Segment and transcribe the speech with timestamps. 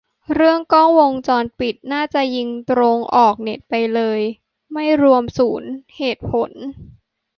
[0.35, 4.19] เรื่องกล้องวงจรปิด น่าจะยิงตรงออกเน็ตไปเลย
[4.73, 6.51] ไม่รวมศูนย์ เหตุผล